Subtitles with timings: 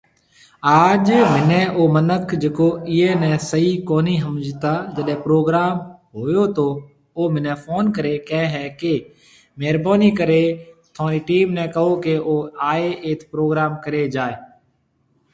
[0.83, 5.75] آج مهني او منک جڪو ايئي ني صحيح ڪو ۿمجھتا جڏي پروگرام
[6.15, 6.67] هوئي تو
[7.15, 8.93] او مهني فون ڪري ڪي هي ڪي
[9.59, 10.41] مهربوني ڪري
[10.95, 12.33] ٿونري ٽيم ني ڪو ڪي او
[12.71, 14.35] آئي ايٿ پروگرام ڪري جائي